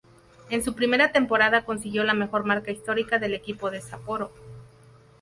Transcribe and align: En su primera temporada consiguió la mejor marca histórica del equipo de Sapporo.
En 0.49 0.63
su 0.63 0.73
primera 0.73 1.11
temporada 1.11 1.63
consiguió 1.63 2.03
la 2.03 2.15
mejor 2.15 2.43
marca 2.43 2.71
histórica 2.71 3.19
del 3.19 3.35
equipo 3.35 3.69
de 3.69 3.81
Sapporo. 3.81 4.31